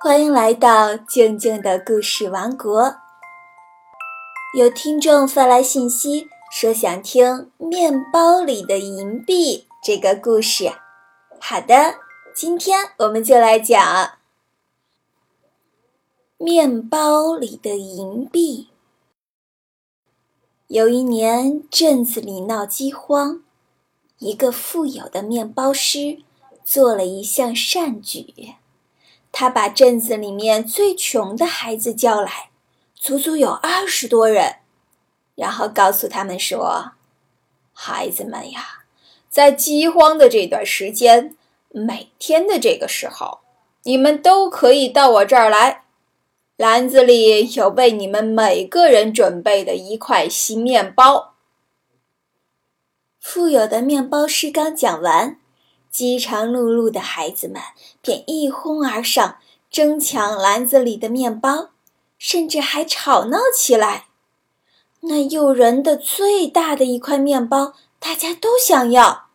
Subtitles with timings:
[0.00, 2.98] 欢迎来到静静的故事王国。
[4.56, 10.72] 有听众发来信息说想听《面包里的银币》这个故事。
[11.40, 11.96] 好的，
[12.32, 13.82] 今天我们就来讲
[16.36, 18.68] 《面包里的银币》。
[20.68, 23.42] 有一年，镇子里闹饥荒，
[24.18, 26.22] 一个富有的面包师
[26.62, 28.54] 做了一项善举。
[29.40, 32.50] 他把镇子里面最穷的孩子叫来，
[32.96, 34.56] 足足有二十多人，
[35.36, 36.94] 然后告诉他们说
[37.72, 38.82] ：“孩子们呀，
[39.30, 41.36] 在饥荒的这段时间，
[41.68, 43.38] 每天的这个时候，
[43.84, 45.84] 你们都可以到我这儿来，
[46.56, 51.34] 篮子里有为你们每个人准备的一块新面包。”
[53.22, 55.38] 富有的面包师刚讲完。
[55.90, 57.60] 饥肠辘辘的孩子们
[58.00, 59.38] 便一哄而上，
[59.70, 61.70] 争抢篮子里的面包，
[62.18, 64.06] 甚至还吵闹起来。
[65.00, 69.28] 那诱人的最大的一块面包，大家都想要，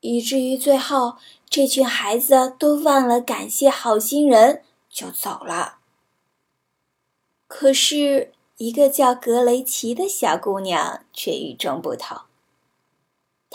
[0.00, 1.16] 以至于最后
[1.48, 5.78] 这群孩子都忘了感谢好心人，就走了。
[7.48, 12.25] 可是，一个叫格雷奇的小姑娘却与众不同。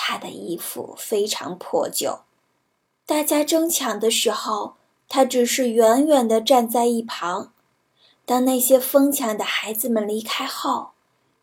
[0.03, 2.21] 他的衣服非常破旧，
[3.05, 4.73] 大家争抢的时候，
[5.07, 7.53] 他只是远远地站在一旁。
[8.25, 10.93] 当那些疯抢的孩子们离开后，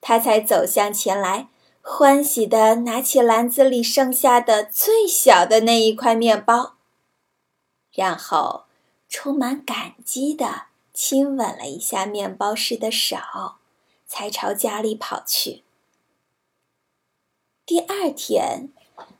[0.00, 1.46] 他才走向前来，
[1.80, 6.74] 欢喜地拿起篮子里剩下的最小的那一块面包，
[7.92, 8.64] 然后
[9.08, 13.16] 充满感激地亲吻了一下面包师的手，
[14.04, 15.62] 才朝家里跑去。
[17.68, 18.70] 第二天，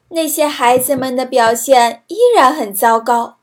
[0.08, 3.36] 那些孩子们的表现依然很糟糕。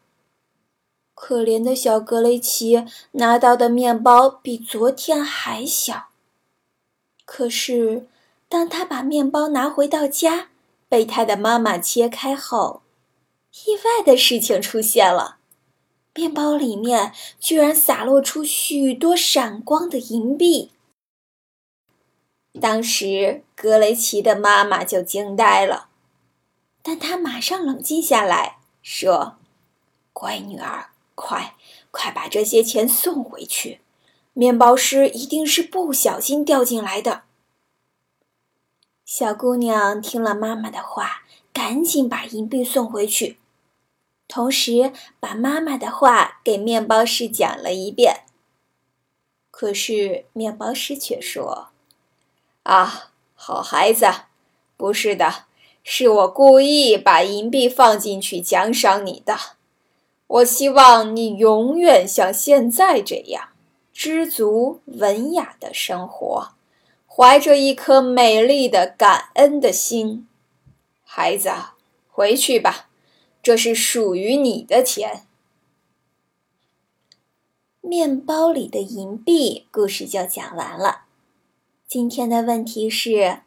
[1.14, 6.08] 可怜的小格雷奇拿到的面包比昨天还小。
[7.24, 8.08] 可是，
[8.50, 10.50] 当他把面包拿回到家，
[10.90, 12.82] 被他的妈妈切开后，
[13.68, 15.38] 意外的事情出现了：
[16.16, 20.72] 面包里面居然洒落出许多闪光的银币。
[22.62, 25.90] 当时，格雷奇的妈妈就惊呆了，
[26.82, 29.38] 但她马上冷静下来，说
[30.14, 31.56] ：“乖女儿，快
[31.92, 33.82] 快把这些钱送回去，
[34.34, 37.24] 面包师一定是不小心掉进来的。”
[39.06, 43.38] 小姑娘听了妈妈的话，赶紧把银币送回去，
[44.28, 48.26] 同时把妈妈的话给面包师讲了一遍。
[49.52, 51.70] 可是，面包师却说。
[52.66, 54.08] 啊，好孩子，
[54.76, 55.46] 不是的，
[55.84, 59.38] 是我故意把银币放进去奖赏你的。
[60.26, 63.50] 我希望你永远像现在这样，
[63.94, 66.54] 知足文雅的生活，
[67.06, 70.28] 怀着一颗美丽的感恩的心。
[71.04, 71.52] 孩子，
[72.10, 72.90] 回去吧，
[73.44, 75.28] 这是属于你的钱。
[77.82, 81.05] 面包里的银币故事就讲完了。
[81.88, 83.42] 今天的问题是：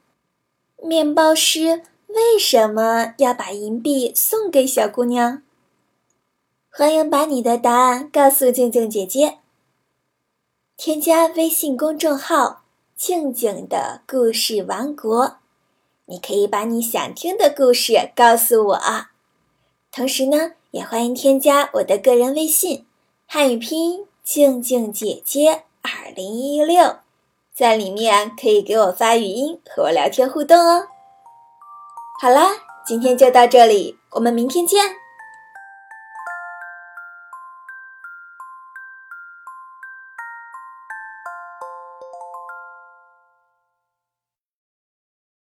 [0.80, 5.42] 面包师为什么要把银币送给小姑娘？
[6.70, 9.38] 欢迎把你的答案告诉静静姐姐。
[10.76, 12.62] 添加微信公众号
[12.96, 15.38] “静静的故事王国”，
[16.06, 18.80] 你可以把你想听的故事告诉我。
[19.90, 22.86] 同时呢，也欢迎添加我的个人微信
[23.26, 26.98] “汉语拼音静静姐姐二零一六”。
[27.58, 30.86] 在里面可以给我发语音和我聊天互动哦。
[32.22, 32.50] 好啦，
[32.86, 35.07] 今天就到这里，我们明天见。